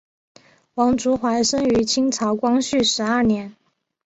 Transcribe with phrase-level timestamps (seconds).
[0.73, 3.55] 王竹怀生于清朝光绪十二年。